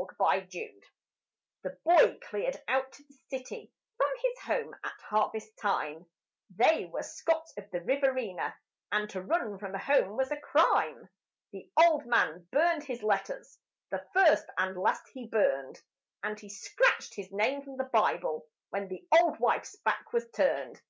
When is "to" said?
2.92-3.02, 9.10-9.20